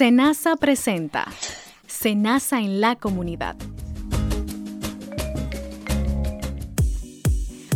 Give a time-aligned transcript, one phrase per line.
[0.00, 1.26] Senasa presenta
[1.86, 3.54] Senasa en la comunidad.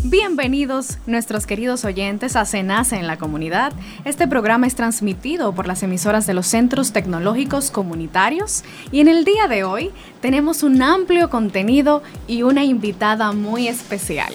[0.05, 3.75] Bienvenidos nuestros queridos oyentes a Senasa en la comunidad.
[4.07, 9.27] Este programa es transmitido por las emisoras de los Centros Tecnológicos Comunitarios y en el
[9.27, 9.91] día de hoy
[10.23, 14.33] tenemos un amplio contenido y una invitada muy especial.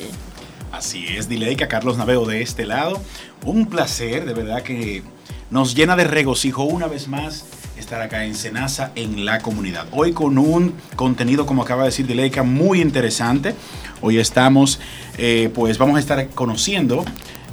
[0.72, 3.02] Así es, Dileika Carlos Naveo de este lado.
[3.44, 5.02] Un placer, de verdad que
[5.50, 7.46] nos llena de regocijo una vez más
[7.90, 9.88] estar acá en Senasa en la comunidad.
[9.90, 13.56] Hoy con un contenido, como acaba de decir Dileika, muy interesante.
[14.02, 14.80] Hoy estamos,
[15.18, 17.04] eh, pues vamos a estar conociendo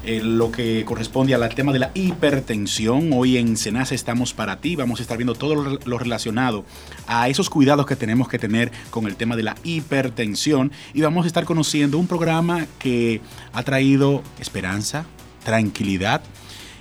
[0.04, 3.14] eh, lo que corresponde al tema de la hipertensión.
[3.14, 4.76] Hoy en Senasa estamos para ti.
[4.76, 6.66] Vamos a estar viendo todo lo relacionado
[7.06, 10.70] a esos cuidados que tenemos que tener con el tema de la hipertensión.
[10.92, 13.23] Y vamos a estar conociendo un programa que
[13.54, 15.06] ha traído esperanza,
[15.45, 16.20] tranquilidad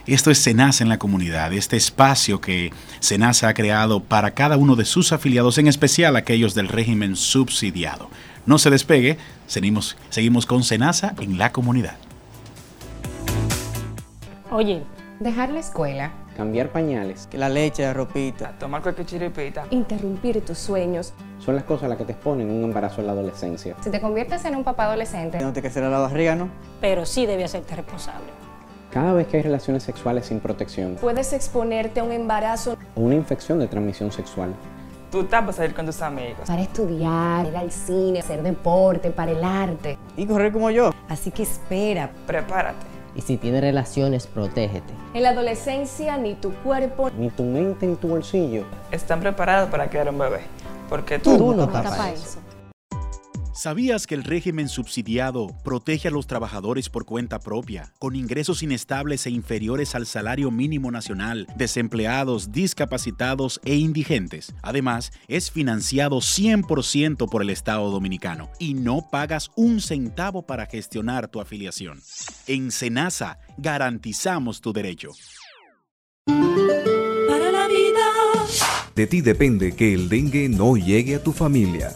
[0.08, 4.78] Esto es Senasa en la comunidad, este espacio que Senasa ha creado para cada uno
[4.78, 8.10] de sus afiliados, en especial aquellos del régimen subsidiado.
[8.46, 11.98] No se despegue, seguimos, seguimos con Senasa en la comunidad.
[14.50, 14.82] Oye,
[15.20, 20.60] dejar la escuela cambiar pañales, que la leche, la ropita, tomar cualquier chiripita, interrumpir tus
[20.60, 21.14] sueños.
[21.40, 23.76] Son las cosas las que te exponen un embarazo en la adolescencia.
[23.82, 26.50] Si te conviertes en un papá adolescente, no te que la barriga, ¿no?
[26.80, 28.28] Pero sí debe hacerte responsable.
[28.92, 33.16] Cada vez que hay relaciones sexuales sin protección, puedes exponerte a un embarazo o una
[33.16, 34.54] infección de transmisión sexual.
[35.12, 36.42] Tú estás para salir con tus amigos.
[36.46, 39.98] Para estudiar, ir al cine, hacer deporte, para el arte.
[40.18, 40.92] Y correr como yo.
[41.08, 42.12] Así que espera.
[42.28, 44.94] Prepárate y si tienes relaciones, protégete.
[45.16, 49.90] En la adolescencia, ni tu cuerpo, ni tu mente, ni tu bolsillo están preparados para
[49.90, 50.42] quedar un bebé.
[50.88, 52.40] Porque tú, no, no tapas eso.
[53.58, 59.26] ¿Sabías que el régimen subsidiado protege a los trabajadores por cuenta propia, con ingresos inestables
[59.26, 64.54] e inferiores al salario mínimo nacional, desempleados, discapacitados e indigentes?
[64.62, 71.28] Además, es financiado 100% por el Estado dominicano y no pagas un centavo para gestionar
[71.28, 72.00] tu afiliación.
[72.46, 75.14] En Senasa garantizamos tu derecho.
[76.28, 78.06] Para la vida.
[78.96, 81.96] De ti depende que el dengue no llegue a tu familia.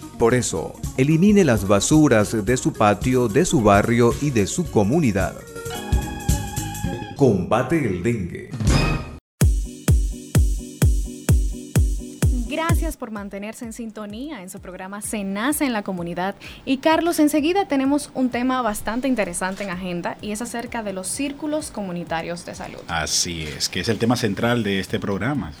[0.21, 5.33] Por eso, elimine las basuras de su patio, de su barrio y de su comunidad.
[7.15, 8.51] Combate el dengue.
[12.47, 16.35] Gracias por mantenerse en sintonía en su programa Se Nace en la Comunidad.
[16.65, 21.07] Y Carlos, enseguida tenemos un tema bastante interesante en agenda y es acerca de los
[21.07, 22.81] círculos comunitarios de salud.
[22.87, 25.51] Así es, que es el tema central de este programa,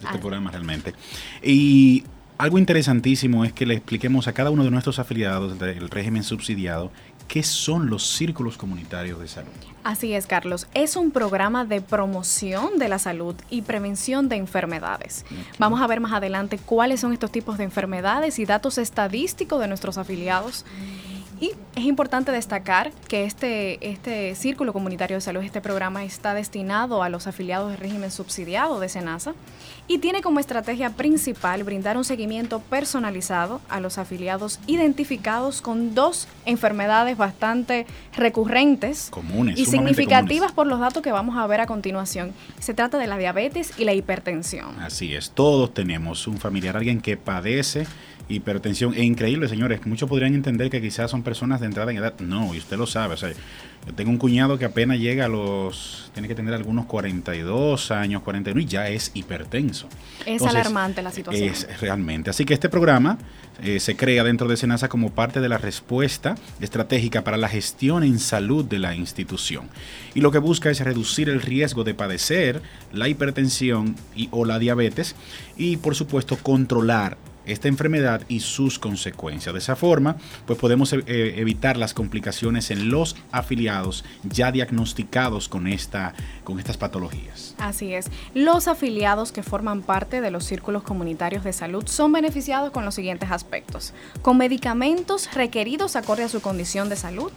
[0.00, 0.94] de este programa realmente.
[1.44, 2.02] Y
[2.40, 6.90] algo interesantísimo es que le expliquemos a cada uno de nuestros afiliados del régimen subsidiado
[7.28, 9.50] qué son los círculos comunitarios de salud.
[9.84, 10.66] Así es, Carlos.
[10.72, 15.26] Es un programa de promoción de la salud y prevención de enfermedades.
[15.58, 19.68] Vamos a ver más adelante cuáles son estos tipos de enfermedades y datos estadísticos de
[19.68, 20.64] nuestros afiliados.
[21.40, 27.02] Y es importante destacar que este, este Círculo Comunitario de Salud, este programa, está destinado
[27.02, 29.32] a los afiliados del régimen subsidiado de SENASA
[29.88, 36.28] y tiene como estrategia principal brindar un seguimiento personalizado a los afiliados identificados con dos
[36.44, 42.32] enfermedades bastante recurrentes comunes, y significativas por los datos que vamos a ver a continuación.
[42.58, 44.78] Se trata de la diabetes y la hipertensión.
[44.78, 47.86] Así es, todos tenemos un familiar, alguien que padece
[48.28, 48.94] hipertensión.
[48.94, 49.84] Es increíble, señores.
[49.86, 52.14] Muchos podrían entender que quizás son personas de entrada en edad.
[52.20, 53.14] No, y usted lo sabe.
[53.14, 53.30] O sea,
[53.86, 56.10] yo tengo un cuñado que apenas llega a los.
[56.12, 59.88] Tiene que tener algunos 42 años, 41 y ya es hipertenso.
[60.26, 61.48] Es alarmante la situación.
[61.48, 62.30] Es realmente.
[62.30, 63.18] Así que este programa
[63.62, 68.02] eh, se crea dentro de Senasa como parte de la respuesta estratégica para la gestión
[68.02, 69.68] en salud de la institución.
[70.14, 72.62] Y lo que busca es reducir el riesgo de padecer
[72.92, 75.14] la hipertensión y, o la diabetes
[75.56, 77.16] y, por supuesto, controlar
[77.46, 79.52] esta enfermedad y sus consecuencias.
[79.52, 80.16] De esa forma,
[80.46, 86.14] pues podemos eh, evitar las complicaciones en los afiliados ya diagnosticados con, esta,
[86.44, 87.54] con estas patologías.
[87.58, 88.10] Así es.
[88.34, 92.94] Los afiliados que forman parte de los círculos comunitarios de salud son beneficiados con los
[92.94, 93.94] siguientes aspectos.
[94.22, 97.32] Con medicamentos requeridos acorde a su condición de salud.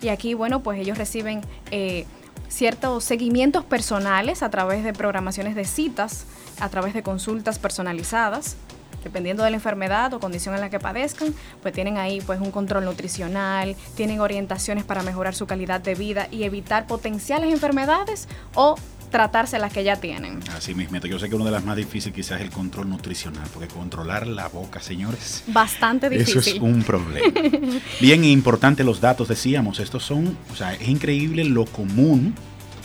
[0.00, 2.06] Y aquí, bueno, pues ellos reciben eh,
[2.48, 6.26] ciertos seguimientos personales a través de programaciones de citas,
[6.60, 8.56] a través de consultas personalizadas,
[9.02, 12.50] dependiendo de la enfermedad o condición en la que padezcan, pues tienen ahí pues un
[12.50, 18.76] control nutricional, tienen orientaciones para mejorar su calidad de vida y evitar potenciales enfermedades o
[19.12, 20.40] tratarse las que ya tienen.
[20.56, 23.46] Así mismo, yo sé que una de las más difíciles quizás es el control nutricional,
[23.52, 26.38] porque controlar la boca, señores, bastante difícil.
[26.38, 27.32] Eso es un problema.
[28.00, 32.34] Bien importante los datos, decíamos, estos son, o sea, es increíble lo común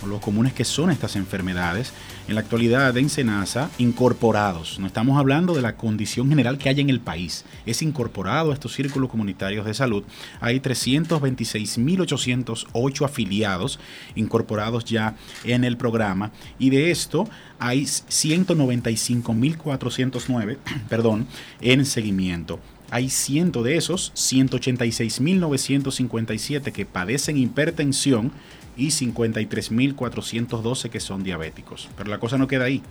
[0.08, 1.94] lo comunes que son estas enfermedades
[2.28, 4.80] en la actualidad en Senasa incorporados.
[4.80, 7.46] No estamos hablando de la condición general que hay en el país.
[7.66, 10.04] Es incorporado a estos círculos comunitarios de salud.
[10.40, 13.80] Hay 326.808 afiliados
[14.16, 17.28] incorporados ya en el programa y de esto
[17.60, 20.58] hay 195.409
[20.90, 21.26] perdón,
[21.62, 22.60] en seguimiento
[22.90, 28.32] hay 100 de esos, 186.957 que padecen hipertensión
[28.78, 31.88] y 53.412 que son diabéticos.
[31.98, 32.84] Pero la cosa no queda ahí.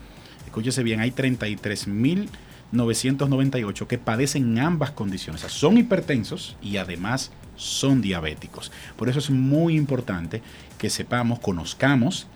[0.45, 5.43] Escúchese bien, hay 33.998 que padecen ambas condiciones.
[5.43, 8.73] Son hipertensos y además son diabéticos.
[8.97, 10.43] Por eso es muy importante
[10.79, 12.27] que sepamos, conozcamos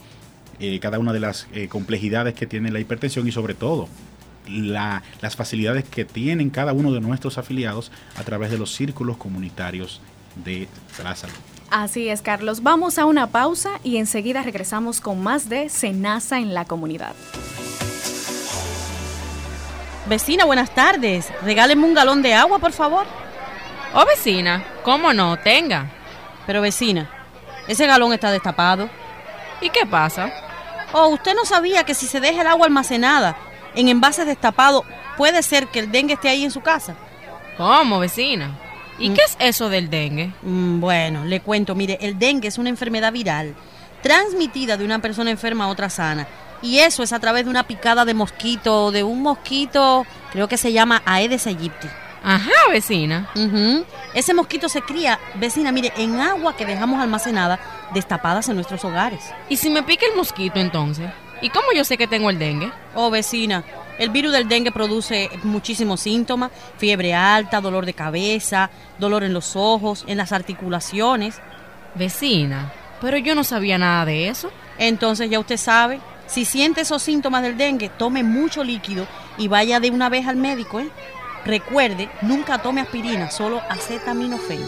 [0.58, 3.88] eh, cada una de las eh, complejidades que tiene la hipertensión y sobre todo
[4.48, 10.00] las facilidades que tienen cada uno de nuestros afiliados a través de los círculos comunitarios
[10.44, 10.66] de
[11.02, 11.36] la salud.
[11.70, 12.64] Así es, Carlos.
[12.64, 17.14] Vamos a una pausa y enseguida regresamos con más de Senasa en la comunidad.
[20.06, 21.32] Vecina, buenas tardes.
[21.42, 23.06] Regáleme un galón de agua, por favor.
[23.94, 25.36] Oh, vecina, ¿cómo no?
[25.38, 25.86] Tenga.
[26.44, 27.08] Pero vecina,
[27.68, 28.90] ese galón está destapado.
[29.60, 30.32] ¿Y qué pasa?
[30.92, 33.36] Oh, usted no sabía que si se deja el agua almacenada
[33.76, 34.82] en envases destapados,
[35.16, 36.96] puede ser que el dengue esté ahí en su casa.
[37.56, 38.58] ¿Cómo, vecina?
[39.00, 40.32] ¿Y qué es eso del dengue?
[40.42, 43.54] Mm, bueno, le cuento, mire, el dengue es una enfermedad viral
[44.02, 46.26] transmitida de una persona enferma a otra sana.
[46.62, 50.58] Y eso es a través de una picada de mosquito, de un mosquito, creo que
[50.58, 51.88] se llama Aedes aegypti.
[52.22, 53.30] Ajá, vecina.
[54.12, 57.58] Ese mosquito se cría, vecina, mire, en agua que dejamos almacenada,
[57.94, 59.20] destapadas en nuestros hogares.
[59.48, 61.10] ¿Y si me pica el mosquito entonces?
[61.42, 62.70] ¿Y cómo yo sé que tengo el dengue?
[62.94, 63.64] Oh, vecina,
[63.98, 69.56] el virus del dengue produce muchísimos síntomas, fiebre alta, dolor de cabeza, dolor en los
[69.56, 71.40] ojos, en las articulaciones.
[71.94, 74.50] Vecina, pero yo no sabía nada de eso.
[74.78, 79.06] Entonces ya usted sabe, si siente esos síntomas del dengue, tome mucho líquido
[79.38, 80.80] y vaya de una vez al médico.
[80.80, 80.88] ¿eh?
[81.44, 84.62] Recuerde, nunca tome aspirina, solo acetaminofén.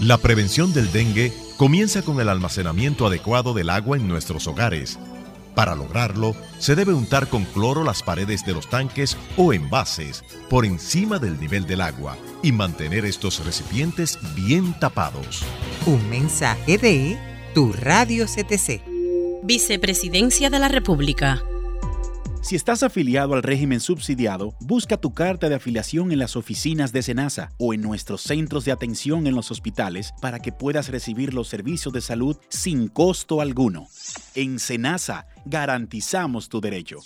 [0.00, 4.98] La prevención del dengue comienza con el almacenamiento adecuado del agua en nuestros hogares
[5.54, 10.64] para lograrlo, se debe untar con cloro las paredes de los tanques o envases por
[10.64, 15.44] encima del nivel del agua y mantener estos recipientes bien tapados.
[15.86, 17.18] Un mensaje de
[17.54, 18.82] tu radio CTC.
[19.42, 21.42] Vicepresidencia de la República.
[22.44, 27.02] Si estás afiliado al régimen subsidiado, busca tu carta de afiliación en las oficinas de
[27.02, 31.48] SENASA o en nuestros centros de atención en los hospitales para que puedas recibir los
[31.48, 33.86] servicios de salud sin costo alguno.
[34.34, 36.98] En SENASA garantizamos tu derecho.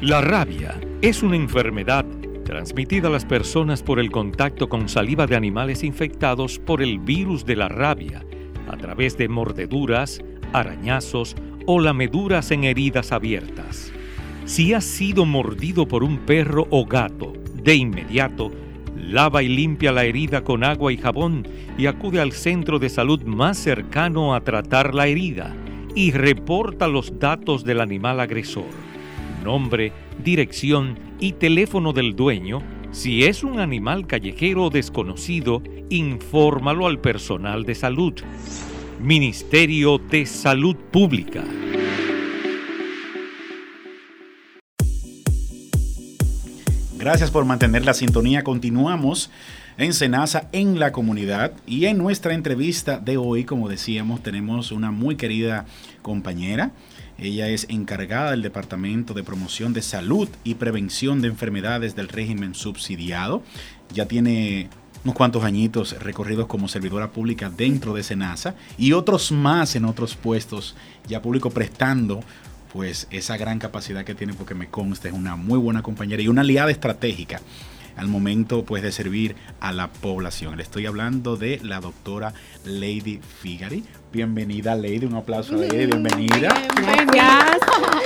[0.00, 2.06] La rabia es una enfermedad
[2.46, 7.44] transmitida a las personas por el contacto con saliva de animales infectados por el virus
[7.44, 8.24] de la rabia,
[8.68, 13.92] a través de mordeduras, arañazos o lameduras en heridas abiertas.
[14.44, 17.32] Si has sido mordido por un perro o gato,
[17.62, 18.50] de inmediato,
[18.96, 21.46] lava y limpia la herida con agua y jabón
[21.78, 25.54] y acude al centro de salud más cercano a tratar la herida
[25.94, 28.66] y reporta los datos del animal agresor,
[29.44, 29.92] nombre,
[30.24, 32.62] dirección y teléfono del dueño.
[32.90, 38.14] Si es un animal callejero o desconocido, infórmalo al personal de salud.
[39.02, 41.42] Ministerio de Salud Pública.
[46.98, 48.44] Gracias por mantener la sintonía.
[48.44, 49.28] Continuamos
[49.76, 51.52] en Senasa, en la comunidad.
[51.66, 55.66] Y en nuestra entrevista de hoy, como decíamos, tenemos una muy querida
[56.02, 56.70] compañera.
[57.18, 62.54] Ella es encargada del Departamento de Promoción de Salud y Prevención de Enfermedades del régimen
[62.54, 63.42] subsidiado.
[63.92, 64.70] Ya tiene
[65.04, 70.14] unos cuantos añitos recorridos como servidora pública dentro de Senasa y otros más en otros
[70.14, 70.76] puestos
[71.08, 72.20] ya público prestando
[72.72, 76.28] pues esa gran capacidad que tiene porque me consta es una muy buena compañera y
[76.28, 77.40] una aliada estratégica
[77.96, 80.56] al momento pues de servir a la población.
[80.56, 82.32] Le estoy hablando de la doctora
[82.64, 83.84] Lady Figari.
[84.12, 86.54] Bienvenida Lady, un aplauso a Lady, bienvenida.
[86.74, 87.58] Bienvenida.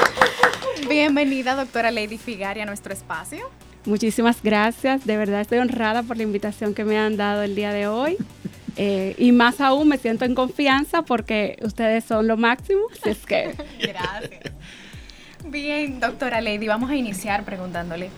[0.88, 3.48] Bienvenida doctora Lady Figari a nuestro espacio.
[3.86, 7.72] Muchísimas gracias, de verdad estoy honrada por la invitación que me han dado el día
[7.72, 8.16] de hoy.
[8.78, 12.82] Eh, y más aún me siento en confianza porque ustedes son lo máximo.
[12.92, 13.56] Así es que.
[13.80, 14.52] Gracias.
[15.46, 18.10] Bien, doctora Lady, vamos a iniciar preguntándole,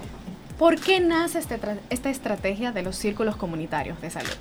[0.58, 1.60] ¿por qué nace este
[1.90, 4.34] esta estrategia de los círculos comunitarios de salud?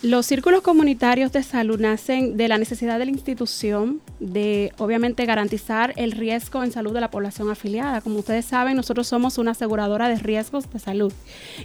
[0.00, 5.92] Los círculos comunitarios de salud nacen de la necesidad de la institución de, obviamente, garantizar
[5.96, 8.00] el riesgo en salud de la población afiliada.
[8.00, 11.12] Como ustedes saben, nosotros somos una aseguradora de riesgos de salud.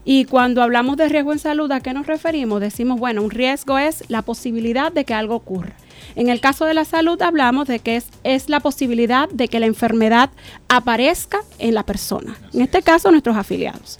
[0.03, 2.59] Y cuando hablamos de riesgo en salud, ¿a qué nos referimos?
[2.59, 5.75] Decimos, bueno, un riesgo es la posibilidad de que algo ocurra.
[6.15, 9.59] En el caso de la salud hablamos de que es, es la posibilidad de que
[9.59, 10.31] la enfermedad
[10.69, 12.35] aparezca en la persona.
[12.51, 13.99] En este caso, nuestros afiliados.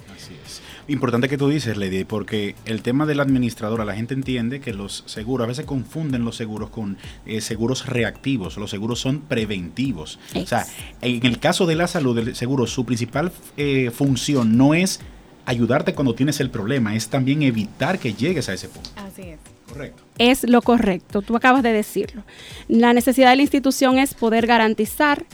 [0.88, 4.74] Importante que tú dices, Lady, porque el tema de la administradora, la gente entiende que
[4.74, 10.20] los seguros, a veces confunden los seguros con eh, seguros reactivos, los seguros son preventivos.
[10.36, 10.66] O sea,
[11.02, 15.00] en el caso de la salud, el seguro, su principal eh, función no es
[15.46, 18.90] ayudarte cuando tienes el problema, es también evitar que llegues a ese punto.
[18.98, 19.40] Así es.
[19.68, 20.04] Correcto.
[20.18, 22.24] Es lo correcto, tú acabas de decirlo.
[22.68, 25.25] La necesidad de la institución es poder garantizar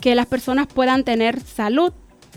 [0.00, 1.92] que las personas puedan tener salud,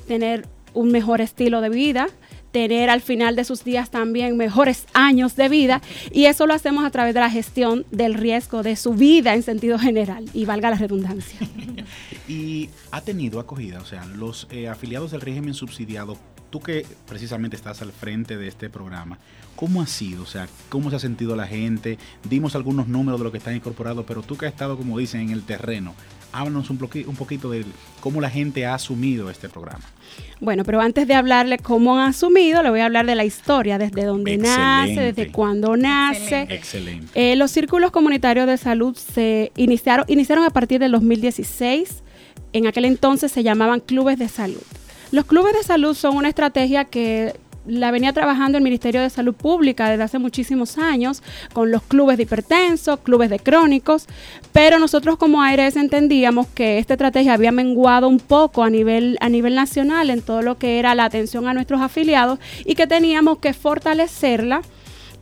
[0.07, 2.07] tener un mejor estilo de vida,
[2.51, 6.85] tener al final de sus días también mejores años de vida y eso lo hacemos
[6.85, 10.69] a través de la gestión del riesgo de su vida en sentido general y valga
[10.69, 11.39] la redundancia.
[12.27, 16.17] y ha tenido acogida, o sea, los eh, afiliados del régimen subsidiado,
[16.49, 19.17] tú que precisamente estás al frente de este programa,
[19.55, 20.23] ¿cómo ha sido?
[20.23, 21.97] O sea, ¿cómo se ha sentido la gente?
[22.29, 25.21] Dimos algunos números de lo que están incorporados, pero tú que has estado, como dicen,
[25.21, 25.93] en el terreno,
[26.31, 27.65] háblanos un, un poquito de
[27.99, 29.83] cómo la gente ha asumido este programa.
[30.39, 33.77] Bueno, pero antes de hablarle cómo han asumido, le voy a hablar de la historia,
[33.77, 36.43] desde dónde nace, desde cuándo nace.
[36.49, 37.07] Excelente.
[37.15, 42.03] Eh, los círculos comunitarios de salud se iniciaron, iniciaron a partir del 2016.
[42.53, 44.61] En aquel entonces se llamaban clubes de salud.
[45.11, 47.33] Los clubes de salud son una estrategia que
[47.65, 51.21] la venía trabajando el Ministerio de Salud Pública desde hace muchísimos años
[51.53, 54.07] con los clubes de hipertensos, clubes de crónicos,
[54.53, 59.29] pero nosotros como ARS entendíamos que esta estrategia había menguado un poco a nivel, a
[59.29, 63.39] nivel nacional en todo lo que era la atención a nuestros afiliados y que teníamos
[63.39, 64.61] que fortalecerla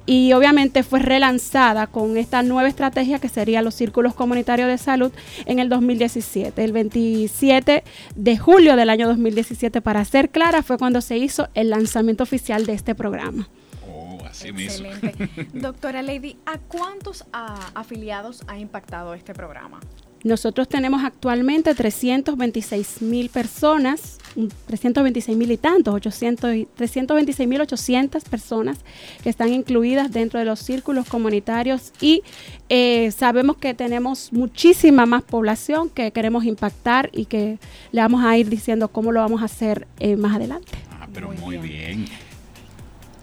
[0.05, 5.11] y obviamente fue relanzada con esta nueva estrategia que sería los círculos comunitarios de salud
[5.45, 6.63] en el 2017.
[6.63, 7.83] El 27
[8.15, 12.65] de julio del año 2017, para ser clara, fue cuando se hizo el lanzamiento oficial
[12.65, 13.49] de este programa.
[13.87, 15.15] Oh, así Excelente.
[15.53, 19.79] Doctora Lady, ¿a cuántos afiliados ha impactado este programa?
[20.25, 24.17] Nosotros tenemos actualmente 326 mil personas,
[24.65, 28.79] 326 mil y tantos, 800, 326 mil 800 personas
[29.21, 32.23] que están incluidas dentro de los círculos comunitarios y
[32.69, 37.59] eh, sabemos que tenemos muchísima más población que queremos impactar y que
[37.91, 40.71] le vamos a ir diciendo cómo lo vamos a hacer eh, más adelante.
[40.89, 42.07] Ah, pero muy, bien.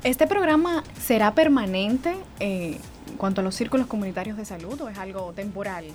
[0.05, 2.79] ¿Este programa será permanente eh,
[3.11, 5.87] en cuanto a los círculos comunitarios de salud o es algo temporal?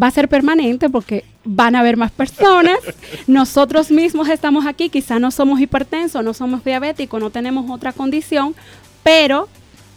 [0.00, 2.78] Va a ser permanente porque van a haber más personas.
[3.26, 8.54] Nosotros mismos estamos aquí, quizá no somos hipertensos, no somos diabéticos, no tenemos otra condición,
[9.02, 9.48] pero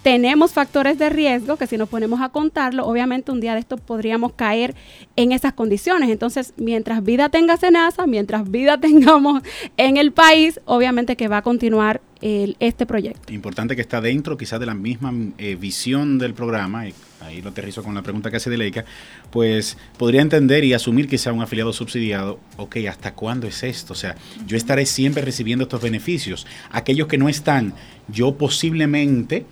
[0.03, 3.77] tenemos factores de riesgo que si nos ponemos a contarlo, obviamente un día de esto
[3.77, 4.75] podríamos caer
[5.15, 6.09] en esas condiciones.
[6.09, 9.41] Entonces, mientras vida tenga Senasa, mientras vida tengamos
[9.77, 13.33] en el país, obviamente que va a continuar el, este proyecto.
[13.33, 16.93] Importante que está dentro quizás de la misma eh, visión del programa, y
[17.33, 18.85] ahí lo aterrizo con la pregunta que hace de Leica,
[19.31, 23.93] pues podría entender y asumir que sea un afiliado subsidiado, ok, ¿hasta cuándo es esto?
[23.93, 24.15] O sea,
[24.47, 26.47] yo estaré siempre recibiendo estos beneficios.
[26.71, 27.73] Aquellos que no están,
[28.07, 29.45] yo posiblemente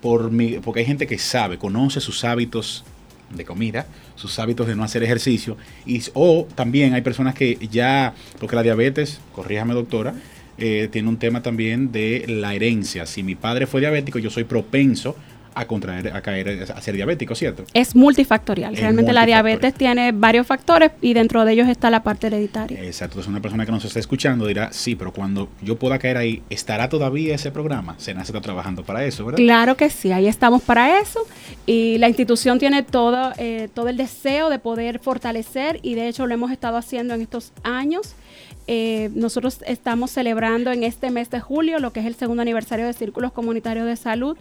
[0.00, 2.84] por mi, porque hay gente que sabe, conoce sus hábitos
[3.30, 8.14] de comida, sus hábitos de no hacer ejercicio, y, o también hay personas que ya,
[8.38, 10.14] porque la diabetes, corríjame doctora,
[10.58, 13.04] eh, tiene un tema también de la herencia.
[13.04, 15.16] Si mi padre fue diabético, yo soy propenso
[15.56, 17.64] a contraer, a caer, a ser diabético, ¿cierto?
[17.72, 18.74] Es multifactorial.
[18.74, 22.82] Es Realmente la diabetes tiene varios factores y dentro de ellos está la parte hereditaria.
[22.82, 26.18] Exacto, entonces una persona que nos está escuchando dirá, sí, pero cuando yo pueda caer
[26.18, 27.94] ahí, ¿estará todavía ese programa?
[27.98, 29.38] Senasa está trabajando para eso, ¿verdad?
[29.38, 31.20] Claro que sí, ahí estamos para eso
[31.64, 36.26] y la institución tiene todo, eh, todo el deseo de poder fortalecer y de hecho
[36.26, 38.14] lo hemos estado haciendo en estos años.
[38.68, 42.84] Eh, nosotros estamos celebrando en este mes de julio lo que es el segundo aniversario
[42.84, 44.36] de Círculos Comunitarios de Salud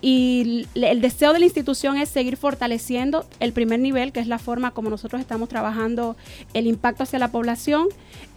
[0.00, 4.38] y el deseo de la institución es seguir fortaleciendo el primer nivel, que es la
[4.38, 6.16] forma como nosotros estamos trabajando
[6.54, 7.88] el impacto hacia la población,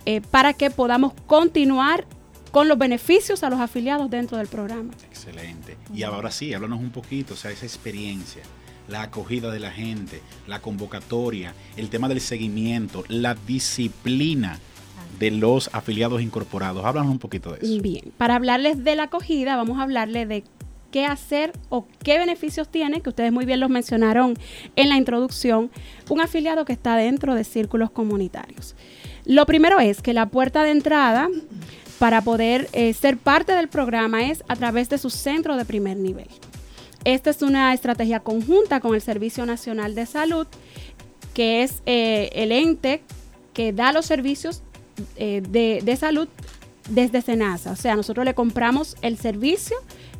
[0.05, 2.05] eh, para que podamos continuar
[2.51, 4.93] con los beneficios a los afiliados dentro del programa.
[5.09, 5.77] Excelente.
[5.93, 8.41] Y ahora sí, háblanos un poquito, o sea, esa experiencia,
[8.87, 14.59] la acogida de la gente, la convocatoria, el tema del seguimiento, la disciplina
[15.19, 16.85] de los afiliados incorporados.
[16.85, 17.81] Háblanos un poquito de eso.
[17.81, 20.43] Bien, para hablarles de la acogida, vamos a hablarles de
[20.91, 24.35] qué hacer o qué beneficios tiene, que ustedes muy bien los mencionaron
[24.75, 25.69] en la introducción,
[26.09, 28.75] un afiliado que está dentro de círculos comunitarios.
[29.25, 31.27] Lo primero es que la puerta de entrada
[31.99, 35.97] para poder eh, ser parte del programa es a través de su centro de primer
[35.97, 36.27] nivel.
[37.03, 40.47] Esta es una estrategia conjunta con el Servicio Nacional de Salud,
[41.33, 43.01] que es eh, el ente
[43.53, 44.63] que da los servicios
[45.15, 46.27] eh, de, de salud
[46.89, 47.71] desde SENASA.
[47.71, 49.77] O sea, nosotros le compramos el servicio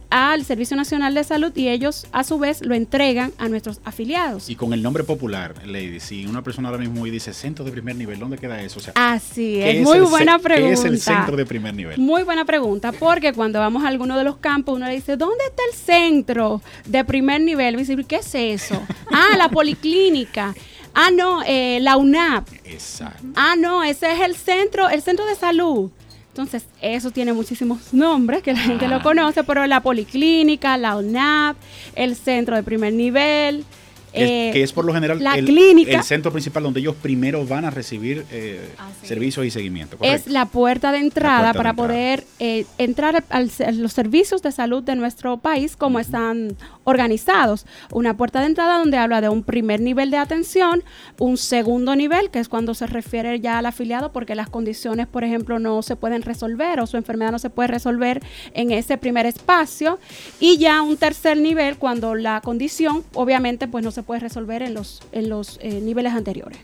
[0.09, 4.49] al Servicio Nacional de Salud y ellos a su vez lo entregan a nuestros afiliados.
[4.49, 7.95] Y con el nombre popular, Lady, si una persona ahora mismo dice centro de primer
[7.95, 8.79] nivel, ¿dónde queda eso?
[8.79, 10.67] O sea, Así ¿qué es, muy buena pregunta.
[10.67, 11.99] ¿Qué es el centro de primer nivel?
[11.99, 15.43] Muy buena pregunta, porque cuando vamos a alguno de los campos, uno le dice, ¿dónde
[15.45, 17.75] está el centro de primer nivel?
[17.75, 18.81] Y dice, ¿qué es eso?
[19.11, 20.55] ah, la policlínica.
[20.93, 22.47] Ah, no, eh, la UNAP.
[22.65, 23.25] Exacto.
[23.35, 25.89] Ah, no, ese es el centro, el centro de salud.
[26.29, 28.89] Entonces, eso tiene muchísimos nombres que la gente Ah.
[28.89, 31.57] lo conoce, pero la policlínica, la UNAP,
[31.95, 33.65] el centro de primer nivel.
[34.13, 35.97] Que es, eh, que es por lo general la el, clínica.
[35.97, 38.59] el centro principal donde ellos primero van a recibir eh,
[39.03, 39.97] servicios y seguimiento.
[40.01, 41.87] es la puerta de entrada puerta de para entrada.
[41.87, 47.65] poder eh, entrar al- a los servicios de salud de nuestro país como están organizados.
[47.91, 50.83] Una puerta de entrada donde habla de un primer nivel de atención,
[51.19, 55.23] un segundo nivel, que es cuando se refiere ya al afiliado porque las condiciones, por
[55.23, 58.21] ejemplo, no se pueden resolver o su enfermedad no se puede resolver
[58.53, 59.99] en ese primer espacio,
[60.39, 64.73] y ya un tercer nivel cuando la condición obviamente pues no se puede resolver en
[64.73, 66.59] los, en los eh, niveles anteriores.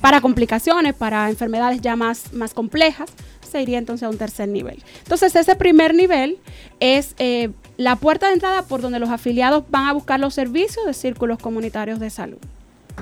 [0.00, 3.10] Para complicaciones, para enfermedades ya más, más complejas,
[3.48, 4.82] se iría entonces a un tercer nivel.
[4.98, 6.38] Entonces, ese primer nivel
[6.80, 10.84] es eh, la puerta de entrada por donde los afiliados van a buscar los servicios
[10.84, 12.38] de círculos comunitarios de salud.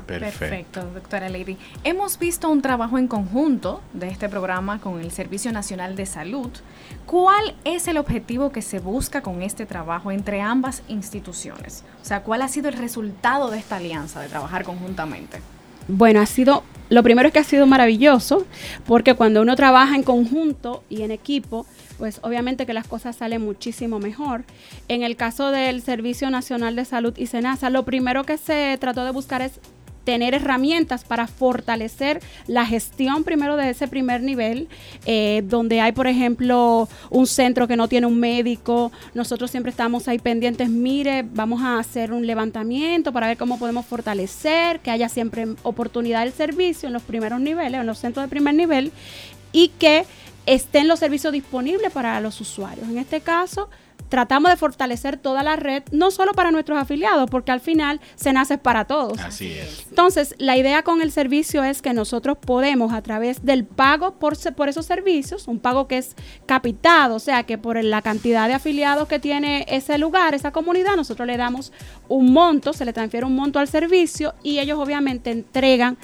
[0.07, 1.57] Perfecto, doctora Lady.
[1.83, 6.51] Hemos visto un trabajo en conjunto de este programa con el Servicio Nacional de Salud.
[7.07, 11.85] ¿Cuál es el objetivo que se busca con este trabajo entre ambas instituciones?
[12.03, 15.39] O sea, ¿cuál ha sido el resultado de esta alianza, de trabajar conjuntamente?
[15.87, 18.45] Bueno, ha sido, lo primero es que ha sido maravilloso,
[18.87, 21.65] porque cuando uno trabaja en conjunto y en equipo,
[21.97, 24.43] pues obviamente que las cosas salen muchísimo mejor.
[24.89, 29.05] En el caso del Servicio Nacional de Salud y SENASA, lo primero que se trató
[29.05, 29.61] de buscar es
[30.07, 34.69] tener herramientas para fortalecer la gestión primero de ese primer nivel,
[35.05, 38.93] eh, donde hay, por ejemplo, un centro que no tiene un médico.
[39.15, 43.85] Nosotros siempre estamos ahí pendientes, mire, vamos a hacer un levantamiento para ver cómo podemos
[43.85, 48.29] fortalecer, que haya siempre oportunidad del servicio en los primeros niveles, en los centros de
[48.29, 48.93] primer nivel,
[49.51, 50.05] y que
[50.47, 52.89] estén los servicios disponibles para los usuarios.
[52.89, 53.69] En este caso,
[54.09, 58.33] tratamos de fortalecer toda la red, no solo para nuestros afiliados, porque al final se
[58.33, 59.19] nace para todos.
[59.21, 59.85] Así es.
[59.89, 64.37] Entonces, la idea con el servicio es que nosotros podemos, a través del pago por,
[64.37, 66.15] se- por esos servicios, un pago que es
[66.47, 70.97] capitado, o sea, que por la cantidad de afiliados que tiene ese lugar, esa comunidad,
[70.97, 71.73] nosotros le damos
[72.09, 75.99] un monto, se le transfiere un monto al servicio y ellos obviamente entregan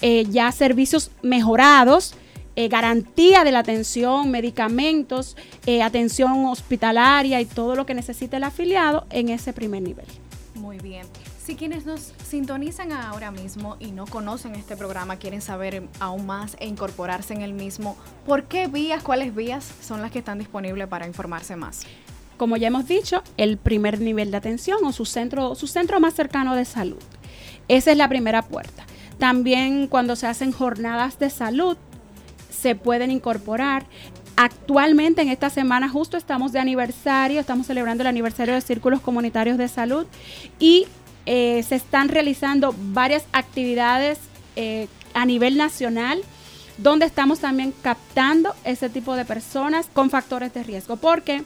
[0.00, 2.14] eh, ya servicios mejorados.
[2.58, 8.42] Eh, garantía de la atención, medicamentos, eh, atención hospitalaria y todo lo que necesite el
[8.42, 10.06] afiliado en ese primer nivel.
[10.56, 11.06] Muy bien.
[11.40, 16.56] Si quienes nos sintonizan ahora mismo y no conocen este programa, quieren saber aún más
[16.58, 20.88] e incorporarse en el mismo, ¿por qué vías, cuáles vías son las que están disponibles
[20.88, 21.86] para informarse más?
[22.36, 26.14] como ya hemos dicho, el primer nivel de atención o su centro, su centro más
[26.14, 27.02] cercano de salud.
[27.66, 28.84] Esa es la primera puerta.
[29.18, 31.76] También cuando se hacen jornadas de salud,
[32.60, 33.86] se pueden incorporar.
[34.36, 39.58] Actualmente en esta semana justo estamos de aniversario, estamos celebrando el aniversario de Círculos Comunitarios
[39.58, 40.06] de Salud
[40.58, 40.86] y
[41.26, 44.18] eh, se están realizando varias actividades
[44.56, 46.22] eh, a nivel nacional
[46.78, 51.42] donde estamos también captando ese tipo de personas con factores de riesgo, porque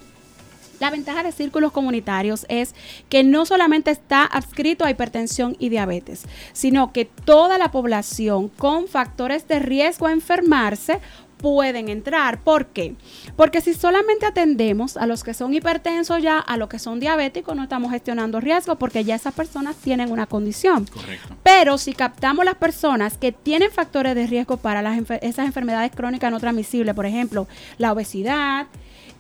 [0.83, 2.75] La ventaja de círculos comunitarios es
[3.09, 8.89] que no solamente está adscrito a hipertensión y diabetes, sino que toda la población con
[8.89, 10.99] factores de riesgo a enfermarse
[11.37, 12.41] pueden entrar.
[12.41, 12.97] ¿Por qué?
[13.37, 17.55] Porque si solamente atendemos a los que son hipertensos ya, a los que son diabéticos,
[17.55, 20.87] no estamos gestionando riesgo porque ya esas personas tienen una condición.
[20.87, 21.37] Correcto.
[21.45, 25.93] Pero si captamos las personas que tienen factores de riesgo para las enfer- esas enfermedades
[25.95, 27.47] crónicas no transmisibles, por ejemplo,
[27.79, 28.67] la obesidad,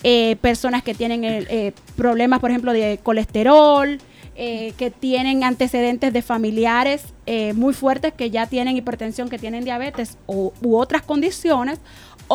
[0.03, 3.99] eh, personas que tienen el, eh, problemas, por ejemplo, de colesterol,
[4.35, 9.63] eh, que tienen antecedentes de familiares eh, muy fuertes que ya tienen hipertensión, que tienen
[9.63, 11.81] diabetes o, u otras condiciones,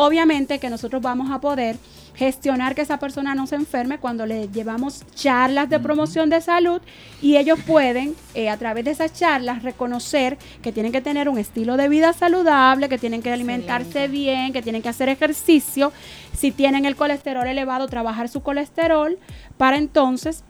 [0.00, 1.76] obviamente que nosotros vamos a poder
[2.14, 6.80] gestionar que esa persona no se enferme cuando le llevamos charlas de promoción de salud
[7.20, 11.36] y ellos pueden eh, a través de esas charlas reconocer que tienen que tener un
[11.36, 15.92] estilo de vida saludable, que tienen que alimentarse bien, que tienen que hacer ejercicio,
[16.32, 19.18] si tienen el colesterol elevado, trabajar su colesterol
[19.56, 20.44] para entonces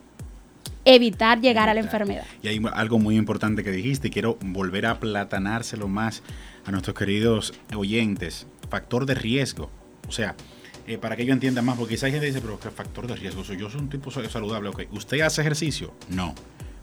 [0.85, 2.25] evitar llegar a la enfermedad.
[2.43, 6.23] Y hay algo muy importante que dijiste y quiero volver a platanárselo más
[6.67, 8.47] a nuestros queridos oyentes.
[8.71, 9.71] Factor de riesgo.
[10.09, 10.35] O sea,
[10.87, 13.07] eh, para que ellos entiendan más, porque quizá hay gente que dice, pero ¿qué factor
[13.07, 13.45] de riesgo?
[13.45, 14.71] Soy yo soy un tipo saludable.
[14.71, 15.93] Ok, ¿usted hace ejercicio?
[16.09, 16.35] No.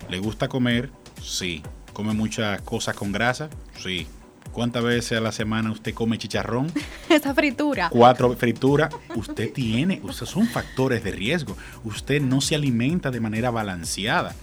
[0.09, 0.91] ¿Le gusta comer?
[1.21, 1.63] Sí.
[1.93, 3.49] ¿Come muchas cosas con grasa?
[3.79, 4.05] Sí.
[4.51, 6.71] ¿Cuántas veces a la semana usted come chicharrón?
[7.09, 7.89] Esa fritura.
[7.89, 8.93] Cuatro frituras.
[9.15, 11.57] Usted tiene, ustedes son factores de riesgo.
[11.83, 14.35] Usted no se alimenta de manera balanceada.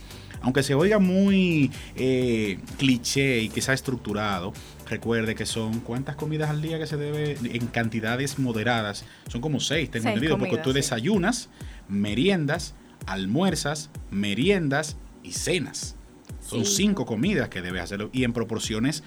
[0.42, 4.52] Aunque se oiga muy eh, cliché y quizá estructurado,
[4.88, 9.04] recuerde que son cuántas comidas al día que se debe en cantidades moderadas.
[9.28, 11.48] Son como seis, tengo Seis entendido, porque tú desayunas,
[11.88, 12.74] meriendas,
[13.06, 15.96] almuerzas, meriendas y cenas.
[16.40, 16.76] Son Sí.
[16.76, 19.04] cinco comidas que debes hacerlo y en proporciones,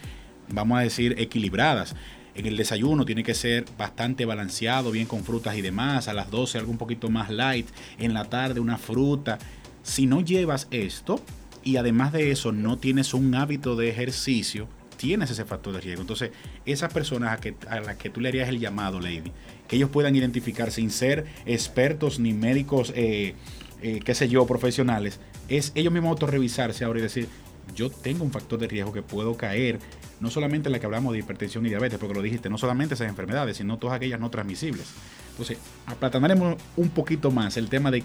[0.49, 1.95] vamos a decir, equilibradas.
[2.33, 6.07] En el desayuno tiene que ser bastante balanceado, bien con frutas y demás.
[6.09, 7.67] A las 12 algo un poquito más light.
[7.97, 9.37] En la tarde una fruta.
[9.85, 11.21] Si no llevas esto
[11.63, 14.67] y además de eso no tienes un hábito de ejercicio,
[14.97, 16.01] tienes ese factor de riesgo.
[16.01, 16.31] Entonces,
[16.65, 19.31] esas personas a, que, a las que tú le harías el llamado, Lady,
[19.67, 23.35] que ellos puedan identificar sin ser expertos ni médicos, eh,
[23.83, 25.19] eh, qué sé yo, profesionales,
[25.49, 27.27] es ellos mismos autorrevisarse ahora y decir,
[27.75, 29.77] yo tengo un factor de riesgo que puedo caer,
[30.19, 32.95] no solamente en la que hablamos de hipertensión y diabetes, porque lo dijiste, no solamente
[32.95, 34.87] esas enfermedades, sino todas aquellas no transmisibles.
[35.29, 38.03] Entonces, aplatanaremos un poquito más el tema de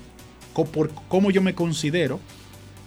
[0.55, 2.21] por cómo yo me considero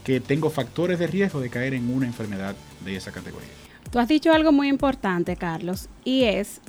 [0.03, 3.49] que tengo factores de riesgo de caer en una enfermedad de esa categoría.
[3.89, 6.61] Tú has dicho algo muy importante, Carlos, y es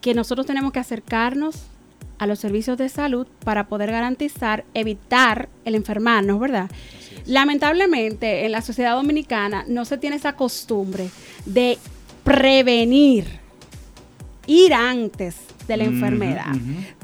[0.00, 1.66] que nosotros tenemos que acercarnos
[2.18, 6.70] a los servicios de salud para poder garantizar, evitar el enfermarnos, ¿verdad?
[7.26, 11.10] Lamentablemente, en la sociedad dominicana no se tiene esa costumbre
[11.44, 11.78] de
[12.24, 13.26] prevenir,
[14.46, 16.54] ir antes de la enfermedad.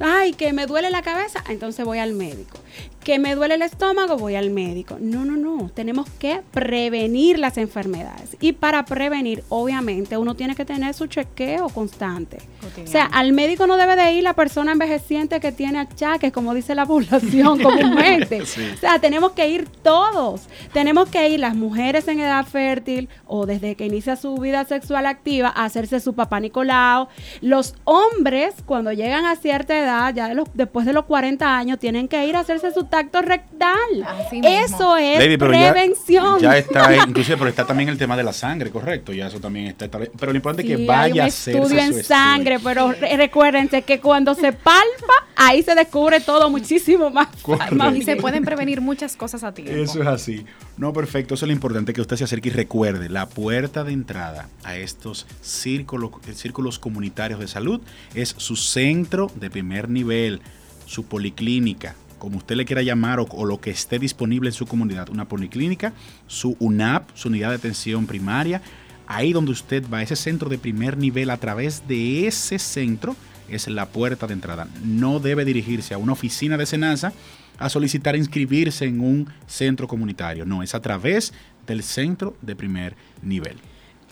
[0.00, 2.58] Ay, que me duele la cabeza, entonces voy al médico.
[3.04, 4.96] Que me duele el estómago, voy al médico.
[5.00, 5.70] No, no, no.
[5.70, 8.36] Tenemos que prevenir las enfermedades.
[8.40, 12.38] Y para prevenir, obviamente, uno tiene que tener su chequeo constante.
[12.82, 16.54] O sea, al médico no debe de ir la persona envejeciente que tiene achaques, como
[16.54, 18.46] dice la población comúnmente.
[18.46, 18.62] Sí.
[18.74, 20.42] O sea, tenemos que ir todos.
[20.72, 25.06] Tenemos que ir las mujeres en edad fértil o desde que inicia su vida sexual
[25.06, 27.08] activa a hacerse su papá Nicolau.
[27.40, 31.78] Los hombres, cuando llegan a cierta edad, ya de los, después de los 40 años,
[31.78, 34.06] tienen que ir a hacerse su tacto rectal.
[34.30, 36.38] Eso es Lady, pero ya- prevención.
[36.40, 39.12] Ya, está, inclusive, pero está también el tema de la sangre, correcto.
[39.12, 39.88] Ya eso también está.
[39.90, 42.92] Pero lo importante es que hay vaya un a hacerse estudio en su sangre, pero
[42.92, 47.28] re- recuérdense que cuando se palpa, ahí se descubre todo muchísimo más,
[47.96, 49.72] Y se pueden prevenir muchas cosas a tiempo.
[49.72, 50.44] Eso es así.
[50.76, 51.34] No, perfecto.
[51.34, 54.76] Eso es lo importante, que usted se acerque y recuerde, la puerta de entrada a
[54.76, 57.80] estos círculos, círculos comunitarios de salud
[58.14, 60.40] es su centro de primer nivel,
[60.86, 64.64] su policlínica, como usted le quiera llamar, o, o lo que esté disponible en su
[64.64, 65.92] comunidad, una policlínica,
[66.28, 68.62] su UNAP, su unidad de atención primaria,
[69.08, 73.16] ahí donde usted va, ese centro de primer nivel, a través de ese centro
[73.48, 74.68] es la puerta de entrada.
[74.84, 77.12] No debe dirigirse a una oficina de Senasa
[77.58, 80.44] a solicitar inscribirse en un centro comunitario.
[80.46, 81.32] No, es a través
[81.66, 83.56] del centro de primer nivel.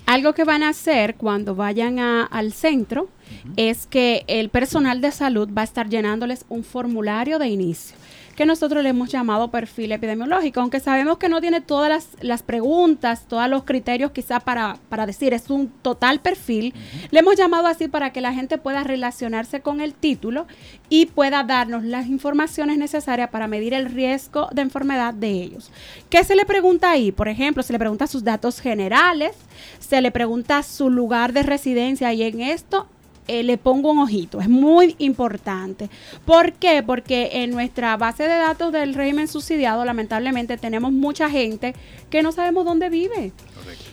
[0.07, 3.09] Algo que van a hacer cuando vayan a- al centro
[3.57, 7.95] es que el personal de salud va a estar llenándoles un formulario de inicio
[8.41, 12.43] que nosotros le hemos llamado perfil epidemiológico, aunque sabemos que no tiene todas las, las
[12.43, 16.73] preguntas, todos los criterios quizá para, para decir es un total perfil,
[17.11, 20.47] le hemos llamado así para que la gente pueda relacionarse con el título
[20.89, 25.71] y pueda darnos las informaciones necesarias para medir el riesgo de enfermedad de ellos.
[26.09, 27.13] ¿Qué se le pregunta ahí?
[27.13, 29.37] Por ejemplo, se le pregunta sus datos generales,
[29.81, 32.87] se le pregunta su lugar de residencia y en esto
[33.31, 34.41] eh, le pongo un ojito.
[34.41, 35.89] Es muy importante.
[36.25, 36.83] ¿Por qué?
[36.83, 41.77] Porque en nuestra base de datos del régimen subsidiado, lamentablemente, tenemos mucha gente
[42.11, 43.33] que no sabemos dónde vive.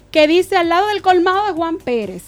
[0.10, 2.24] Que dice al lado del colmado de Juan Pérez.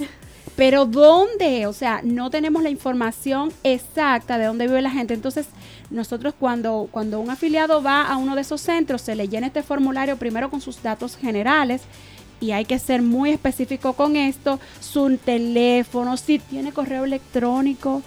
[0.56, 1.66] Pero ¿dónde?
[1.66, 5.16] O sea, no tenemos la información exacta de dónde vive la gente.
[5.16, 5.48] Entonces,
[5.90, 9.64] nosotros cuando, cuando un afiliado va a uno de esos centros, se le llena este
[9.64, 11.82] formulario primero con sus datos generales
[12.42, 18.02] y hay que ser muy específico con esto, su teléfono, si tiene correo electrónico.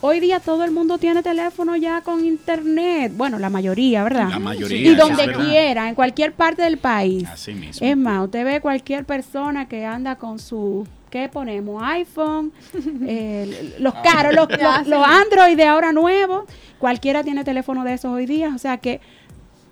[0.00, 3.12] Hoy día todo el mundo tiene teléfono ya con internet.
[3.16, 4.28] Bueno, la mayoría, ¿verdad?
[4.30, 5.44] La mayoría, Y donde verdad.
[5.44, 7.24] quiera, en cualquier parte del país.
[7.28, 7.84] Así mismo.
[7.86, 11.82] Es más, usted ve cualquier persona que anda con su, ¿qué ponemos?
[11.84, 12.52] iPhone,
[13.08, 16.44] eh, los caros, los, los, los Android de ahora nuevos.
[16.78, 18.52] Cualquiera tiene teléfono de esos hoy día.
[18.54, 19.00] O sea que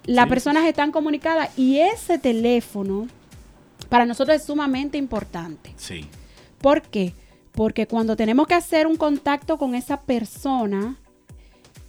[0.07, 0.31] las Sí.
[0.31, 3.07] personas están comunicadas y ese teléfono
[3.88, 5.72] para nosotros es sumamente importante.
[5.77, 6.07] Sí.
[6.61, 7.14] ¿Por qué?
[7.53, 10.96] Porque cuando tenemos que hacer un contacto con esa persona,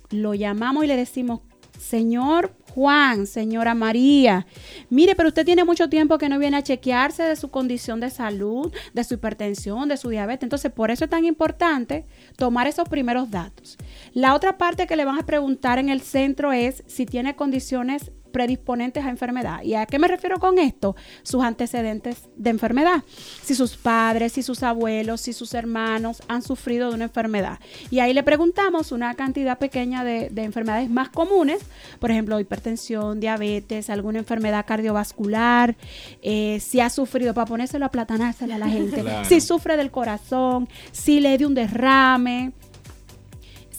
[0.09, 1.41] lo llamamos y le decimos,
[1.77, 4.45] señor Juan, señora María,
[4.89, 8.11] mire, pero usted tiene mucho tiempo que no viene a chequearse de su condición de
[8.11, 10.43] salud, de su hipertensión, de su diabetes.
[10.43, 12.05] Entonces, por eso es tan importante
[12.35, 13.77] tomar esos primeros datos.
[14.13, 18.11] La otra parte que le van a preguntar en el centro es si tiene condiciones
[18.31, 19.61] predisponentes a enfermedad.
[19.63, 20.95] ¿Y a qué me refiero con esto?
[21.23, 23.03] Sus antecedentes de enfermedad.
[23.43, 27.59] Si sus padres, si sus abuelos, si sus hermanos han sufrido de una enfermedad.
[27.89, 31.59] Y ahí le preguntamos una cantidad pequeña de, de enfermedades más comunes,
[31.99, 35.75] por ejemplo, hipertensión, diabetes, alguna enfermedad cardiovascular,
[36.21, 39.27] eh, si ha sufrido, para ponérselo a platanárselo a la gente, Claro.
[39.27, 42.51] si sufre del corazón, si le dio un derrame,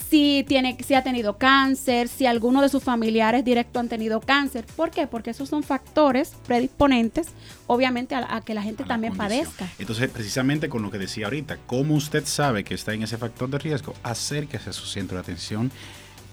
[0.08, 4.64] si tiene, si ha tenido cáncer, si alguno de sus familiares directos han tenido cáncer.
[4.76, 5.06] ¿Por qué?
[5.06, 7.28] Porque esos son factores predisponentes,
[7.66, 9.68] obviamente, a, a que la gente también padezca.
[9.78, 13.50] Entonces, precisamente con lo que decía ahorita, ¿cómo usted sabe que está en ese factor
[13.50, 13.94] de riesgo?
[14.02, 15.70] Acérquese a su centro de atención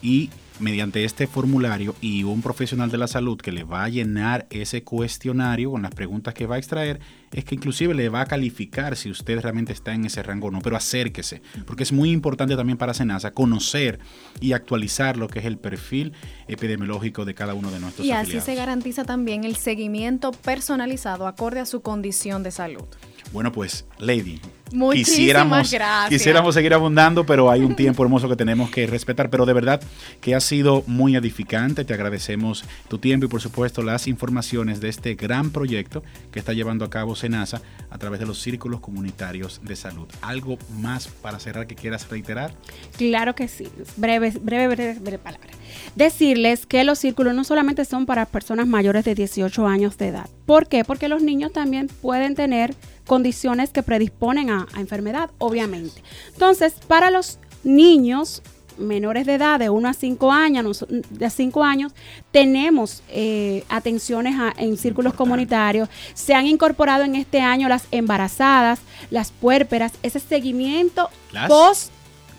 [0.02, 4.48] y mediante este formulario y un profesional de la salud que le va a llenar
[4.50, 7.00] ese cuestionario con las preguntas que va a extraer,
[7.32, 10.52] es que inclusive le va a calificar si usted realmente está en ese rango o
[10.52, 14.00] no, pero acérquese, porque es muy importante también para Senasa conocer
[14.40, 16.14] y actualizar lo que es el perfil
[16.48, 21.60] epidemiológico de cada uno de nuestros Y así se garantiza también el seguimiento personalizado acorde
[21.60, 22.86] a su condición de salud.
[23.34, 24.40] Bueno, pues, Lady,
[24.74, 26.10] Muchísimas quisiéramos, gracias.
[26.10, 29.30] quisiéramos seguir abundando, pero hay un tiempo hermoso que tenemos que respetar.
[29.30, 29.82] Pero de verdad
[30.22, 31.86] que ha sido muy edificante.
[31.86, 36.54] Te agradecemos tu tiempo y, por supuesto, las informaciones de este gran proyecto que está
[36.54, 40.08] llevando a cabo SENASA a través de los círculos comunitarios de salud.
[40.22, 42.54] ¿Algo más para cerrar que quieras reiterar?
[42.98, 43.68] Claro que sí.
[43.98, 45.50] Breve, breve, breve, breve palabra.
[45.96, 50.30] Decirles que los círculos no solamente son para personas mayores de 18 años de edad.
[50.46, 50.84] ¿Por qué?
[50.84, 56.02] Porque los niños también pueden tener condiciones que predisponen a, a enfermedad, obviamente.
[56.34, 58.42] Entonces, para los niños
[58.78, 61.94] menores de edad de 1 a 5 años, de 5 años,
[62.32, 65.88] tenemos eh, atenciones a- en círculos comunitarios.
[66.14, 68.80] Se han incorporado en este año las embarazadas,
[69.12, 71.48] las puérperas, ese seguimiento ¿Las?
[71.48, 71.92] post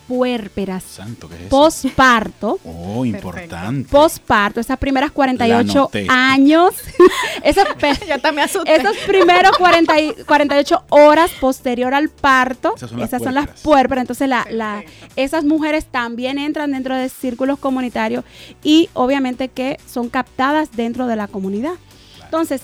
[0.07, 1.49] puérperas, Santo, ¿qué es eso?
[1.49, 3.89] posparto, Oh, importante.
[3.89, 6.07] posparto, esas primeras 48 noté.
[6.09, 6.73] años,
[7.43, 7.65] esos,
[8.07, 8.75] Ya también asusté.
[8.75, 13.61] esos primeros 40 y- 48 horas posterior al parto, Esas esas son son las las,
[13.61, 14.03] puérperas.
[14.03, 14.83] Entonces, la, la-
[15.15, 18.23] esas mujeres también entran dentro de círculos comunitarios
[18.63, 21.73] y obviamente que son captadas dentro de la comunidad.
[22.23, 22.61] Entonces,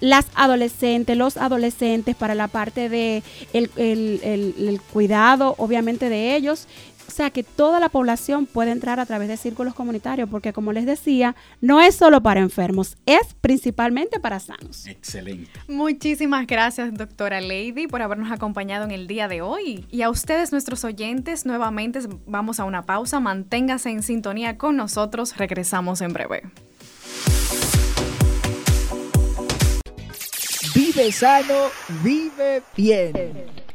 [0.00, 6.36] las adolescentes, los adolescentes para la parte de el, el- el- el cuidado, obviamente, de
[6.36, 6.66] ellos.
[7.08, 10.72] O sea, que toda la población puede entrar a través de círculos comunitarios, porque como
[10.72, 14.86] les decía, no es solo para enfermos, es principalmente para sanos.
[14.88, 15.48] Excelente.
[15.68, 19.86] Muchísimas gracias, doctora Lady, por habernos acompañado en el día de hoy.
[19.88, 23.20] Y a ustedes, nuestros oyentes, nuevamente vamos a una pausa.
[23.20, 25.36] Manténgase en sintonía con nosotros.
[25.36, 26.42] Regresamos en breve.
[31.12, 31.68] Sano,
[32.02, 33.12] vive bien.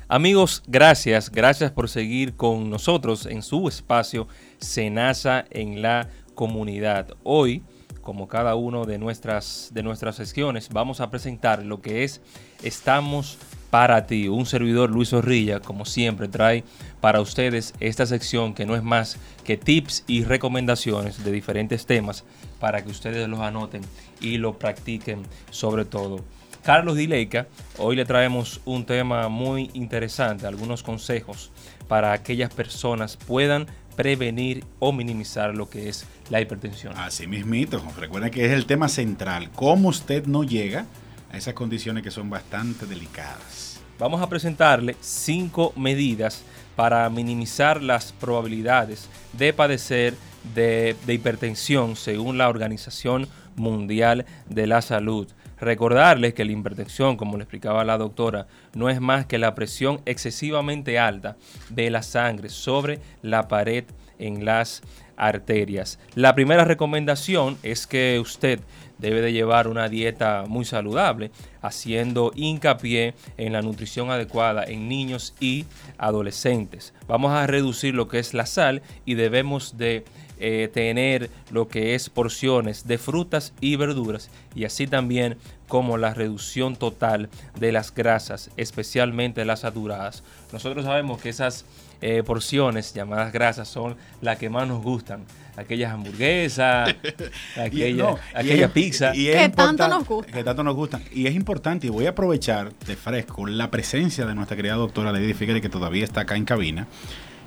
[0.08, 4.27] Amigos, gracias, gracias por seguir con nosotros en su espacio
[4.60, 7.08] Senasa en la comunidad.
[7.23, 7.63] Hoy,
[8.01, 12.21] como cada uno de nuestras, de nuestras sesiones, vamos a presentar lo que es
[12.62, 13.39] Estamos
[13.76, 14.30] para ti.
[14.30, 16.64] Un servidor Luis Zorrilla, como siempre, trae
[17.02, 22.24] para ustedes esta sección que no es más que tips y recomendaciones de diferentes temas
[22.62, 23.82] para que ustedes los anoten
[24.22, 26.24] y lo practiquen sobre todo.
[26.64, 31.52] Carlos Dileika, hoy le traemos un tema muy interesante, algunos consejos
[31.90, 36.94] para aquellas personas puedan prevenir o minimizar lo que es la hipertensión.
[36.96, 40.86] Así mismito, recuerden que es el tema central, cómo usted no llega
[41.30, 43.55] a esas condiciones que son bastante delicadas.
[43.97, 46.43] Vamos a presentarle cinco medidas
[46.75, 50.15] para minimizar las probabilidades de padecer
[50.53, 55.27] de, hipertensión según la Organización Mundial de la Salud.
[55.58, 60.01] Recordarles que la hipertensión, como le explicaba la doctora, no es más que la presión
[60.05, 61.38] excesivamente alta
[61.69, 63.86] de la sangre sobre la pared
[64.19, 64.81] en las
[65.17, 65.99] arterias.
[66.15, 68.60] La primera recomendación es que usted
[68.97, 75.34] debe de llevar una dieta muy saludable, haciendo hincapié en la nutrición adecuada en niños
[75.39, 75.65] y
[75.97, 76.93] adolescentes.
[77.08, 80.06] Vamos a reducir lo que es la sal y debemos de
[80.38, 85.38] eh, tener lo que es porciones de frutas y verduras y así también
[85.69, 90.23] como la reducción total de las grasas, especialmente las saturadas.
[90.51, 91.65] Nosotros sabemos que esas
[92.08, 95.24] eh, porciones llamadas grasas son las que más nos gustan.
[95.58, 96.94] Aquellas hamburguesas,
[97.58, 99.15] aquella, Y no, y aquella es- pizza.
[99.15, 100.32] y es Que tanto nos gusta.
[100.32, 101.02] Que tanto nos gustan.
[101.13, 105.12] Y es importante, y voy a aprovechar de fresco la presencia de nuestra querida doctora
[105.12, 106.86] Lady Figueroa, que todavía está acá en cabina.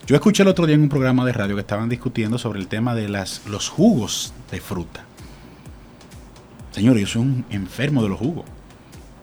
[0.07, 2.67] Yo escuché el otro día en un programa de radio que estaban discutiendo sobre el
[2.67, 5.05] tema de las, los jugos de fruta.
[6.73, 8.45] Señores, yo soy un enfermo de los jugos.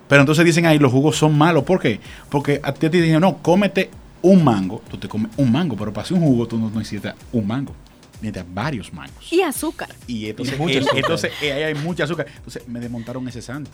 [0.07, 1.63] Pero entonces dicen ahí, los jugos son malos.
[1.63, 1.99] ¿Por qué?
[2.29, 3.89] Porque a ti te dicen, no, cómete
[4.29, 4.81] un mango.
[4.89, 7.73] Tú te comes un mango, pero para hacer un jugo tú no necesitas un mango.
[8.21, 9.31] Necesitas varios mangos.
[9.31, 9.89] Y azúcar.
[10.07, 10.97] Y entonces, Y mucho eh, azúcar.
[10.97, 12.27] entonces eh, ahí hay mucha azúcar.
[12.35, 13.69] Entonces me desmontaron ese santo.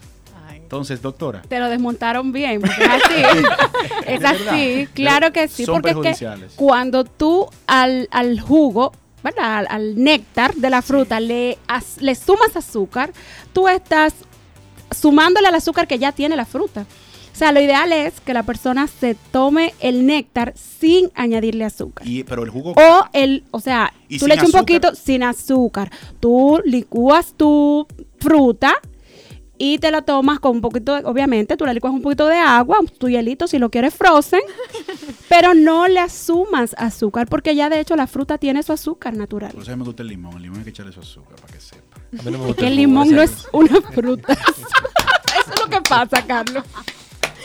[0.54, 1.42] Entonces, doctora.
[1.42, 3.46] Te lo desmontaron bien, porque es así.
[4.08, 6.54] es así, claro que sí, Son porque es que perjudiciales.
[6.56, 9.58] cuando tú al, al jugo, ¿verdad?
[9.60, 13.12] Al, al néctar de la fruta le, as- le sumas azúcar,
[13.52, 14.14] tú estás
[14.92, 16.86] sumándole al azúcar que ya tiene la fruta.
[17.42, 22.08] O sea, lo ideal es que la persona se tome el néctar sin añadirle azúcar.
[22.08, 22.74] Y, pero el jugo.
[22.74, 25.90] O el, o sea, ¿Y tú le echas un poquito sin azúcar.
[26.20, 27.88] Tú licúas tu
[28.20, 28.76] fruta
[29.58, 32.38] y te la tomas con un poquito, de, obviamente, tú le licuas un poquito de
[32.38, 34.42] agua, tu hielito si lo quieres frozen,
[35.28, 39.52] pero no le asumas azúcar porque ya de hecho la fruta tiene su azúcar natural.
[39.54, 40.36] Por eso me gusta el limón.
[40.36, 41.98] El limón hay que echarle su azúcar para que sepa.
[42.20, 44.34] A mí no me Es gusta que el limón no es una fruta.
[44.34, 46.64] Eso es lo que pasa, Carlos.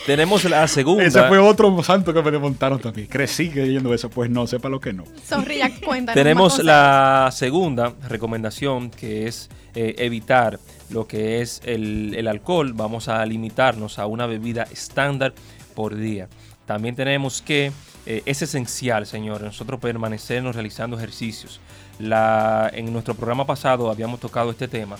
[0.06, 1.04] Tenemos la segunda.
[1.04, 3.08] Ese fue otro santo que me desmontaron también.
[3.08, 4.08] Crecí creyendo eso.
[4.08, 5.04] Pues no, sepa lo que no.
[5.26, 6.14] Zorrilla, cuéntanos.
[6.14, 12.72] Tenemos la segunda recomendación que es eh, evitar lo que es el, el alcohol.
[12.72, 15.34] Vamos a limitarnos a una bebida estándar
[15.74, 16.28] por día.
[16.66, 17.72] También tenemos que
[18.06, 21.60] eh, es esencial, señores, nosotros permanecernos realizando ejercicios.
[21.98, 24.96] La, en nuestro programa pasado habíamos tocado este tema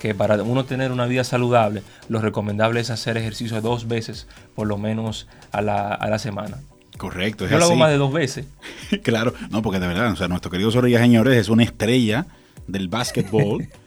[0.00, 4.66] que para uno tener una vida saludable, lo recomendable es hacer ejercicio dos veces por
[4.66, 6.58] lo menos a la, a la semana.
[6.96, 7.80] Correcto, es Yo lo hago así.
[7.80, 8.46] más de dos veces.
[9.02, 12.26] claro, no, porque de verdad, o sea, nuestro querido Zorrilla, señores, es una estrella
[12.66, 13.68] del básquetbol.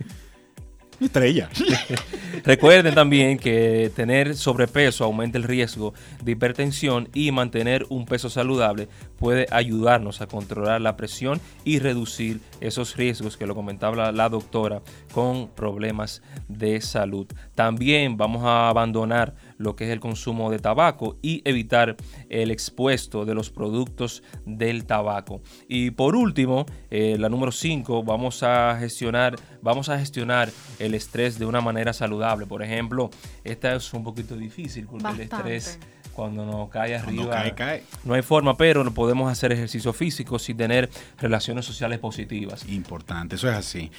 [1.06, 1.50] Estrella.
[2.44, 8.88] Recuerden también que tener sobrepeso aumenta el riesgo de hipertensión y mantener un peso saludable
[9.18, 14.82] puede ayudarnos a controlar la presión y reducir esos riesgos que lo comentaba la doctora
[15.14, 17.28] con problemas de salud.
[17.56, 21.96] También vamos a abandonar lo que es el consumo de tabaco y evitar
[22.30, 25.42] el expuesto de los productos del tabaco.
[25.68, 31.40] Y por último, eh, la número 5, vamos a gestionar, vamos a gestionar el estrés
[31.40, 32.46] de una manera saludable.
[32.46, 33.10] Por ejemplo,
[33.44, 35.80] esta es un poquito difícil porque el estrés
[36.14, 37.32] cuando nos cae arriba.
[37.32, 37.84] cae, cae.
[38.04, 40.90] No hay forma, pero no podemos hacer ejercicio físico sin tener
[41.20, 42.68] relaciones sociales positivas.
[42.70, 43.92] Importante, eso es así.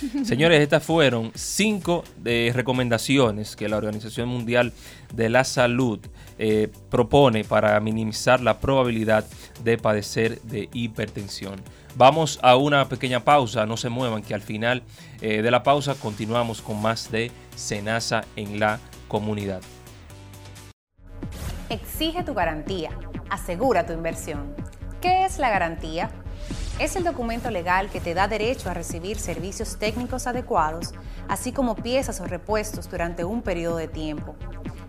[0.24, 4.72] Señores, estas fueron cinco de recomendaciones que la Organización Mundial
[5.14, 6.00] de la Salud
[6.38, 9.24] eh, propone para minimizar la probabilidad
[9.64, 11.60] de padecer de hipertensión.
[11.94, 14.82] Vamos a una pequeña pausa, no se muevan, que al final
[15.22, 18.78] eh, de la pausa continuamos con más de Senasa en la
[19.08, 19.62] comunidad.
[21.70, 22.90] Exige tu garantía.
[23.30, 24.54] Asegura tu inversión.
[25.00, 26.10] ¿Qué es la garantía?
[26.78, 30.92] Es el documento legal que te da derecho a recibir servicios técnicos adecuados,
[31.26, 34.36] así como piezas o repuestos durante un periodo de tiempo.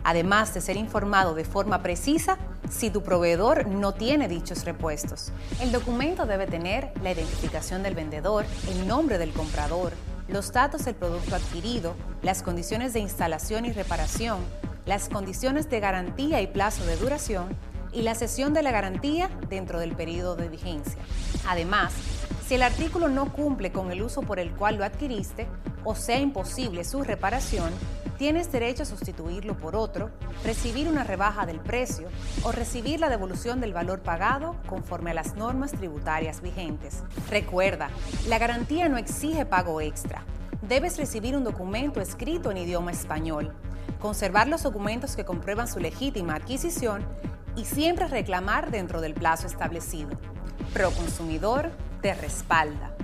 [0.03, 2.37] Además de ser informado de forma precisa
[2.69, 5.31] si tu proveedor no tiene dichos repuestos.
[5.61, 9.93] El documento debe tener la identificación del vendedor, el nombre del comprador,
[10.27, 14.39] los datos del producto adquirido, las condiciones de instalación y reparación,
[14.85, 17.55] las condiciones de garantía y plazo de duración
[17.91, 21.01] y la cesión de la garantía dentro del periodo de vigencia.
[21.47, 21.93] Además,
[22.47, 25.47] si el artículo no cumple con el uso por el cual lo adquiriste
[25.83, 27.71] o sea imposible su reparación,
[28.17, 30.09] tienes derecho a sustituirlo por otro,
[30.43, 32.07] recibir una rebaja del precio
[32.43, 37.03] o recibir la devolución del valor pagado conforme a las normas tributarias vigentes.
[37.29, 37.89] Recuerda,
[38.27, 40.23] la garantía no exige pago extra.
[40.61, 43.53] Debes recibir un documento escrito en idioma español,
[43.99, 47.05] conservar los documentos que comprueban su legítima adquisición
[47.57, 50.11] y siempre reclamar dentro del plazo establecido.
[50.73, 52.95] Proconsumidor te respalda.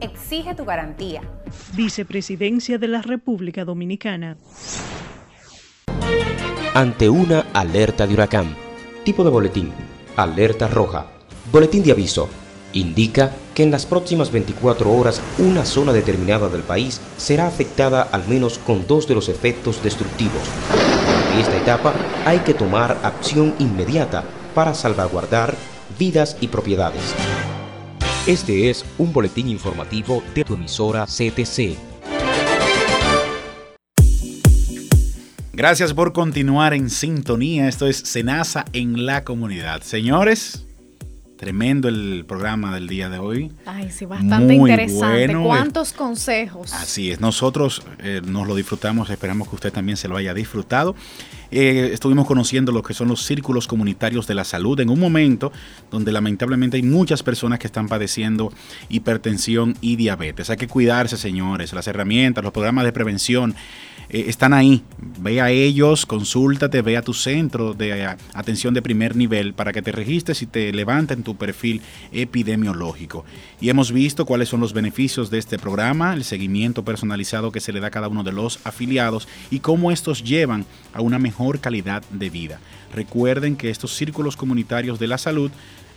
[0.00, 1.22] Exige tu garantía.
[1.74, 4.36] Vicepresidencia de la República Dominicana.
[6.74, 8.56] Ante una alerta de huracán.
[9.04, 9.72] Tipo de boletín.
[10.16, 11.06] Alerta roja.
[11.50, 12.28] Boletín de aviso.
[12.74, 18.26] Indica que en las próximas 24 horas una zona determinada del país será afectada al
[18.26, 20.42] menos con dos de los efectos destructivos.
[21.32, 21.94] En esta etapa
[22.26, 24.22] hay que tomar acción inmediata
[24.54, 25.54] para salvaguardar
[25.98, 27.14] vidas y propiedades.
[28.26, 31.78] Este es un boletín informativo de tu emisora CTC.
[35.54, 37.66] Gracias por continuar en sintonía.
[37.66, 39.80] Esto es Senasa en la comunidad.
[39.82, 40.66] Señores,
[41.42, 43.50] tremendo el programa del día de hoy.
[43.66, 45.26] Ay, sí, bastante Muy interesante.
[45.26, 45.42] bueno.
[45.42, 46.72] ¿Cuántos consejos?
[46.72, 50.94] Así es, nosotros eh, nos lo disfrutamos, esperamos que usted también se lo haya disfrutado.
[51.54, 55.52] Eh, estuvimos conociendo lo que son los círculos comunitarios de la salud en un momento
[55.90, 58.50] donde lamentablemente hay muchas personas que están padeciendo
[58.88, 60.48] hipertensión y diabetes.
[60.48, 61.74] Hay que cuidarse, señores.
[61.74, 63.54] Las herramientas, los programas de prevención
[64.08, 64.82] eh, están ahí.
[65.20, 69.74] Ve a ellos, consúltate, ve a tu centro de eh, atención de primer nivel para
[69.74, 71.82] que te registres y te levanten tu perfil
[72.12, 73.26] epidemiológico.
[73.60, 77.74] Y hemos visto cuáles son los beneficios de este programa, el seguimiento personalizado que se
[77.74, 81.41] le da a cada uno de los afiliados y cómo estos llevan a una mejor
[81.60, 82.60] calidad de vida.
[82.94, 85.50] Recuerden que estos círculos comunitarios de la salud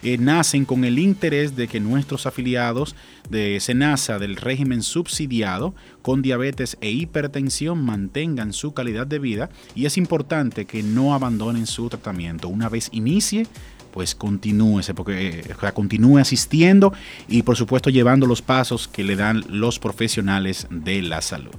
[0.04, 2.96] eh, nacen con el interés de que nuestros afiliados
[3.30, 5.74] de SENASA del régimen subsidiado
[6.04, 11.66] con diabetes e hipertensión mantengan su calidad de vida y es importante que no abandonen
[11.66, 12.50] su tratamiento.
[12.50, 13.48] Una vez inicie,
[13.92, 16.94] pues continúe, porque, eh, continúe asistiendo
[17.28, 21.56] y por supuesto llevando los pasos que le dan los profesionales de la salud.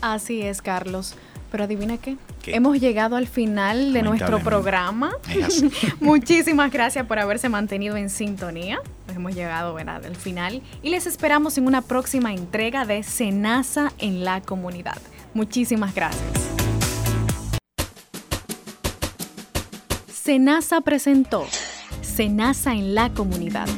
[0.00, 1.16] Así es, Carlos.
[1.50, 2.16] Pero adivina qué?
[2.42, 2.54] ¿Qué?
[2.54, 5.12] Hemos llegado al final de nuestro programa.
[6.00, 8.78] Muchísimas gracias por haberse mantenido en sintonía.
[9.08, 10.04] Nos hemos llegado ¿verdad?
[10.06, 14.98] al final y les esperamos en una próxima entrega de Senasa en la comunidad.
[15.34, 16.22] Muchísimas gracias.
[20.12, 21.46] Senasa presentó
[22.02, 23.68] Senasa en la comunidad